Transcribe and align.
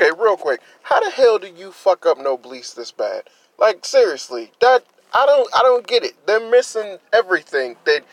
okay, 0.00 0.10
real 0.18 0.36
quick, 0.36 0.60
how 0.82 1.00
the 1.00 1.10
hell 1.10 1.38
do 1.38 1.48
you 1.48 1.72
fuck 1.72 2.06
up 2.06 2.18
Noblesse 2.18 2.74
this 2.74 2.92
bad? 2.92 3.24
Like 3.58 3.84
seriously, 3.84 4.52
that 4.60 4.84
I 5.12 5.26
don't 5.26 5.48
I 5.54 5.62
don't 5.62 5.86
get 5.86 6.04
it. 6.04 6.14
They're 6.26 6.50
missing 6.50 6.98
everything. 7.12 7.76
That 7.84 8.04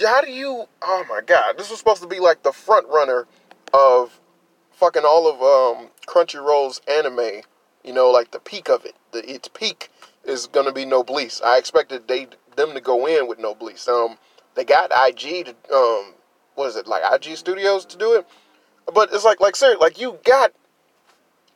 how 0.00 0.20
do 0.20 0.30
you? 0.30 0.66
Oh 0.82 1.04
my 1.08 1.20
god, 1.26 1.56
this 1.56 1.70
was 1.70 1.78
supposed 1.78 2.02
to 2.02 2.08
be 2.08 2.20
like 2.20 2.42
the 2.42 2.52
front 2.52 2.86
runner 2.88 3.26
of 3.72 4.20
fucking 4.72 5.04
all 5.06 5.28
of 5.28 5.40
um, 5.40 5.88
Crunchyroll's 6.06 6.80
anime. 6.88 7.42
You 7.84 7.92
know, 7.92 8.10
like 8.10 8.32
the 8.32 8.40
peak 8.40 8.68
of 8.68 8.84
it. 8.84 8.96
The 9.12 9.28
its 9.30 9.48
peak 9.48 9.90
is 10.24 10.46
gonna 10.46 10.72
be 10.72 10.84
Noblesse. 10.84 11.40
I 11.42 11.56
expected 11.56 12.08
they 12.08 12.28
them 12.56 12.74
to 12.74 12.80
go 12.80 13.06
in 13.06 13.28
with 13.28 13.38
Noblesse. 13.38 13.88
Um, 13.88 14.18
they 14.54 14.64
got 14.64 14.90
IG 14.92 15.46
to 15.46 15.74
um, 15.74 16.14
what 16.54 16.68
is 16.68 16.76
it 16.76 16.86
like 16.86 17.02
IG 17.10 17.36
Studios 17.36 17.86
to 17.86 17.96
do 17.96 18.14
it, 18.14 18.26
but 18.92 19.08
it's 19.12 19.24
like 19.24 19.40
like 19.40 19.56
seriously, 19.56 19.80
like 19.80 19.98
you 19.98 20.18
got 20.24 20.52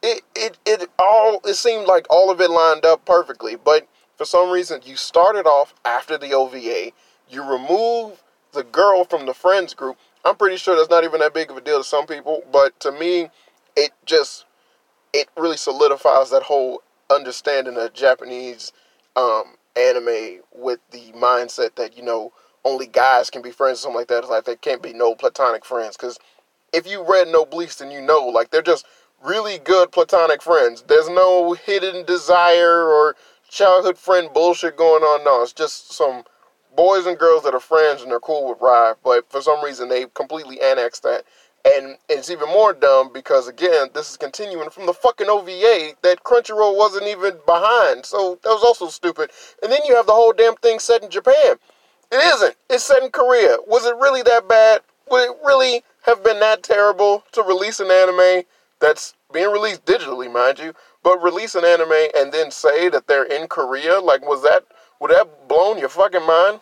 it. 0.02 0.22
It 0.34 0.58
it 0.66 0.88
all 0.98 1.40
it 1.44 1.54
seemed 1.54 1.86
like 1.86 2.06
all 2.10 2.30
of 2.30 2.40
it 2.40 2.50
lined 2.50 2.84
up 2.84 3.04
perfectly, 3.04 3.56
but 3.56 3.86
for 4.16 4.24
some 4.24 4.50
reason 4.50 4.80
you 4.84 4.96
started 4.96 5.46
off 5.46 5.74
after 5.84 6.18
the 6.18 6.32
OVA. 6.32 6.92
You 7.28 7.42
remove 7.48 8.22
the 8.52 8.64
girl 8.64 9.04
from 9.04 9.26
the 9.26 9.34
friends 9.34 9.74
group. 9.74 9.96
I'm 10.24 10.36
pretty 10.36 10.56
sure 10.56 10.76
that's 10.76 10.90
not 10.90 11.04
even 11.04 11.20
that 11.20 11.32
big 11.32 11.50
of 11.50 11.56
a 11.56 11.60
deal 11.60 11.78
to 11.78 11.84
some 11.84 12.06
people, 12.06 12.42
but 12.52 12.78
to 12.80 12.92
me, 12.92 13.30
it 13.76 13.92
just 14.04 14.44
it 15.12 15.28
really 15.36 15.56
solidifies 15.56 16.30
that 16.30 16.42
whole 16.42 16.82
understanding 17.10 17.76
of 17.76 17.92
Japanese 17.92 18.72
um, 19.16 19.54
anime 19.76 20.40
with 20.54 20.80
the 20.90 21.12
mindset 21.12 21.74
that 21.76 21.96
you 21.96 22.02
know 22.02 22.32
only 22.64 22.86
guys 22.86 23.30
can 23.30 23.42
be 23.42 23.50
friends 23.50 23.78
or 23.78 23.82
something 23.82 23.98
like 23.98 24.08
that. 24.08 24.18
It's 24.18 24.28
like 24.30 24.44
there 24.44 24.56
can't 24.56 24.82
be 24.82 24.92
no 24.92 25.14
platonic 25.14 25.64
friends 25.64 25.96
because 25.96 26.18
if 26.72 26.86
you 26.86 27.04
read 27.08 27.28
Noblesse, 27.28 27.76
then 27.76 27.90
you 27.90 28.00
know 28.00 28.24
like 28.26 28.50
they're 28.50 28.62
just 28.62 28.86
really 29.22 29.58
good 29.58 29.92
platonic 29.92 30.42
friends. 30.42 30.82
There's 30.86 31.08
no 31.08 31.52
hidden 31.54 32.04
desire 32.04 32.84
or 32.84 33.16
childhood 33.48 33.98
friend 33.98 34.28
bullshit 34.32 34.76
going 34.76 35.02
on. 35.02 35.24
No, 35.24 35.42
it's 35.42 35.52
just 35.52 35.92
some 35.92 36.24
boys 36.76 37.06
and 37.06 37.18
girls 37.18 37.42
that 37.42 37.54
are 37.54 37.60
friends 37.60 38.02
and 38.02 38.10
they're 38.10 38.20
cool 38.20 38.48
with 38.48 38.60
Rive, 38.60 38.96
but 39.04 39.30
for 39.30 39.40
some 39.42 39.62
reason 39.62 39.88
they 39.88 40.06
completely 40.14 40.60
annexed 40.60 41.02
that. 41.02 41.24
And 41.62 41.98
it's 42.08 42.30
even 42.30 42.48
more 42.48 42.72
dumb 42.72 43.12
because 43.12 43.46
again, 43.46 43.88
this 43.92 44.10
is 44.10 44.16
continuing 44.16 44.70
from 44.70 44.86
the 44.86 44.94
fucking 44.94 45.28
OVA 45.28 45.94
that 46.02 46.24
Crunchyroll 46.24 46.78
wasn't 46.78 47.06
even 47.06 47.34
behind. 47.44 48.06
So 48.06 48.38
that 48.42 48.48
was 48.48 48.64
also 48.64 48.88
stupid. 48.88 49.30
And 49.62 49.70
then 49.70 49.80
you 49.86 49.94
have 49.94 50.06
the 50.06 50.14
whole 50.14 50.32
damn 50.32 50.54
thing 50.56 50.78
set 50.78 51.02
in 51.02 51.10
Japan. 51.10 51.56
It 52.10 52.34
isn't. 52.34 52.56
It's 52.70 52.84
set 52.84 53.02
in 53.02 53.10
Korea. 53.10 53.58
Was 53.66 53.84
it 53.84 53.94
really 53.96 54.22
that 54.22 54.48
bad? 54.48 54.80
Would 55.10 55.30
it 55.30 55.36
really 55.44 55.84
have 56.06 56.24
been 56.24 56.40
that 56.40 56.62
terrible 56.62 57.24
to 57.32 57.42
release 57.42 57.78
an 57.78 57.90
anime 57.90 58.44
that's 58.80 59.14
being 59.32 59.50
released 59.50 59.84
digitally, 59.84 60.32
mind 60.32 60.58
you, 60.58 60.74
but 61.02 61.22
release 61.22 61.54
an 61.54 61.64
anime 61.64 62.08
and 62.16 62.32
then 62.32 62.50
say 62.50 62.88
that 62.88 63.06
they're 63.06 63.24
in 63.24 63.48
Korea? 63.48 64.00
Like, 64.00 64.26
was 64.26 64.42
that 64.42 64.64
would 65.00 65.10
that 65.10 65.48
blown 65.48 65.78
your 65.78 65.88
fucking 65.88 66.26
mind? 66.26 66.60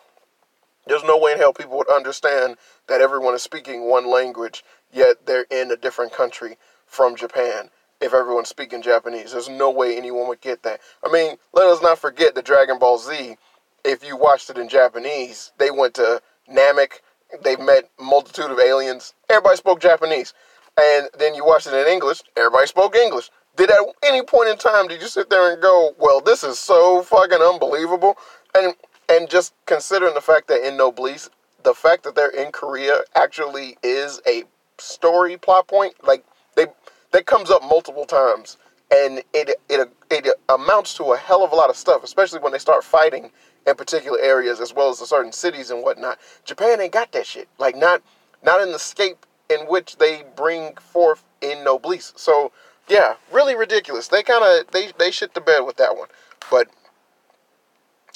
There's 0.87 1.05
no 1.05 1.19
way 1.19 1.33
in 1.33 1.39
hell 1.39 1.53
people 1.53 1.77
would 1.79 1.91
understand 1.91 2.57
that 2.87 3.01
everyone 3.01 3.35
is 3.35 3.43
speaking 3.43 3.83
one 3.83 4.07
language, 4.07 4.65
yet 4.93 5.27
they're 5.27 5.47
in 5.51 5.71
a 5.71 5.77
different 5.77 6.13
country 6.13 6.57
from 6.87 7.17
Japan. 7.17 7.71
If 8.01 8.15
everyone's 8.15 8.49
speaking 8.49 8.81
Japanese, 8.81 9.33
there's 9.33 9.49
no 9.49 9.71
way 9.71 9.97
anyone 9.97 10.29
would 10.29 10.41
get 10.41 10.63
that. 10.63 10.81
I 11.05 11.11
mean, 11.11 11.37
let 11.53 11.67
us 11.67 11.83
not 11.83 11.99
forget 11.99 12.35
the 12.35 12.43
Dragon 12.43 12.79
Ball 12.79 12.97
Z. 12.99 13.37
If 13.85 14.07
you 14.07 14.17
watched 14.17 14.51
it 14.51 14.59
in 14.59 14.69
Japanese, 14.69 15.53
they 15.59 15.71
went 15.71 15.95
to 15.95 16.23
Namek. 16.51 17.01
They 17.43 17.57
met 17.57 17.91
multitude 18.01 18.51
of 18.51 18.59
aliens. 18.61 19.15
Everybody 19.29 19.57
spoke 19.57 19.81
Japanese, 19.81 20.33
and 20.79 21.09
then 21.19 21.35
you 21.35 21.45
watched 21.45 21.67
it 21.67 21.75
in 21.75 21.93
English. 21.93 22.23
Everybody 22.37 22.67
spoke 22.67 22.97
English. 22.97 23.31
Did 23.57 23.71
at 23.71 23.81
any 24.05 24.23
point 24.23 24.49
in 24.49 24.57
time 24.57 24.87
did 24.87 25.03
you 25.03 25.09
sit 25.09 25.29
there 25.31 25.53
and 25.53 25.61
go, 25.61 25.95
"Well, 25.99 26.21
this 26.21 26.45
is 26.45 26.59
so 26.59 27.03
fucking 27.03 27.43
unbelievable"? 27.43 28.17
And 28.55 28.75
and 29.09 29.29
just 29.29 29.55
considering 29.67 30.15
the 30.15 30.21
fact 30.21 30.49
that 30.49 30.67
in 30.67 30.77
Noblesse, 30.77 31.31
the 31.65 31.75
fact 31.75 32.05
that 32.05 32.15
they're 32.15 32.31
in 32.31 32.53
Korea 32.53 33.01
actually 33.17 33.77
is 33.83 34.21
a 34.27 34.45
story 34.79 35.37
plot 35.37 35.67
point. 35.67 35.95
Like 36.07 36.25
they 36.55 36.67
that 37.13 37.27
comes 37.27 37.51
up 37.51 37.63
multiple 37.63 38.05
times, 38.07 38.59
and 38.93 39.23
it 39.35 39.59
it 39.69 39.91
it 40.11 40.29
amounts 40.49 40.95
to 40.95 41.13
a 41.13 41.17
hell 41.17 41.43
of 41.45 41.53
a 41.53 41.57
lot 41.57 41.71
of 41.71 41.77
stuff, 41.77 42.05
especially 42.05 42.41
when 42.41 42.53
they 42.53 42.59
start 42.59 42.85
fighting 42.85 43.31
in 43.67 43.75
particular 43.75 44.19
areas 44.21 44.61
as 44.61 44.73
well 44.73 44.91
as 44.91 45.01
the 45.01 45.07
certain 45.07 45.33
cities 45.33 45.71
and 45.71 45.83
whatnot. 45.83 46.19
Japan 46.45 46.81
ain't 46.81 46.93
got 46.93 47.11
that 47.13 47.27
shit. 47.27 47.49
Like 47.59 47.77
not 47.77 48.03
not 48.43 48.61
in 48.61 48.71
the 48.71 48.79
scape 48.79 49.27
in 49.51 49.61
which 49.67 49.97
they 49.97 50.25
bring 50.37 50.75
forth 50.77 51.25
in 51.41 51.65
Noblesse. 51.65 52.13
So 52.17 52.53
yeah, 52.89 53.15
really 53.33 53.55
ridiculous. 53.55 54.09
They 54.09 54.23
kind 54.23 54.45
of 54.45 54.71
they 54.73 54.93
they 54.99 55.11
shit 55.11 55.35
the 55.35 55.41
bed 55.41 55.61
with 55.61 55.77
that 55.77 55.97
one, 55.97 56.09
but 56.51 56.69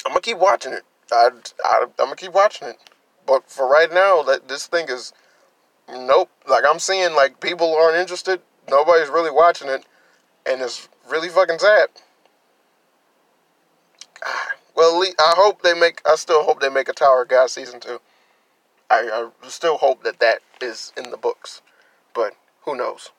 I'm 0.04 0.12
gonna 0.12 0.20
keep 0.20 0.38
watching 0.38 0.72
it. 0.72 0.82
I, 1.10 1.30
I 1.64 1.82
I'm 1.84 2.06
gonna 2.06 2.16
keep 2.16 2.32
watching 2.32 2.68
it. 2.68 2.76
But 3.26 3.48
for 3.48 3.68
right 3.68 3.92
now, 3.92 4.22
that 4.22 4.48
this 4.48 4.66
thing 4.66 4.88
is 4.88 5.12
nope. 5.88 6.30
Like 6.48 6.64
I'm 6.68 6.78
seeing 6.78 7.14
like 7.14 7.40
people 7.40 7.74
aren't 7.76 7.96
interested. 7.96 8.40
Nobody's 8.68 9.08
really 9.08 9.30
watching 9.30 9.68
it, 9.68 9.84
and 10.46 10.60
it's 10.60 10.88
really 11.08 11.28
fucking 11.28 11.58
sad. 11.58 11.88
Well, 14.74 15.02
I 15.02 15.34
hope 15.36 15.60
they 15.60 15.74
make. 15.74 16.00
I 16.06 16.16
still 16.16 16.44
hope 16.44 16.60
they 16.60 16.70
make 16.70 16.88
a 16.88 16.94
Tower 16.94 17.26
God 17.26 17.50
season 17.50 17.78
two. 17.78 18.00
I, 18.88 19.28
I 19.44 19.48
still 19.48 19.76
hope 19.76 20.02
that 20.04 20.18
that 20.20 20.38
is 20.62 20.92
in 20.96 21.10
the 21.10 21.18
books, 21.18 21.62
but 22.14 22.34
who 22.64 22.76
knows? 22.76 23.10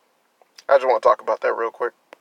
I 0.70 0.78
just 0.78 0.88
want 0.88 1.04
to 1.04 1.10
talk 1.10 1.22
about 1.22 1.42
that 1.42 1.54
real 1.56 1.72
quick. 1.72 1.94